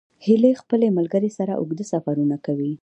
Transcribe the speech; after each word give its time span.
هیلۍ 0.25 0.53
خپل 0.61 0.79
ملګري 0.97 1.29
سره 1.37 1.53
اوږده 1.55 1.85
سفرونه 1.93 2.35
کوي 2.45 2.73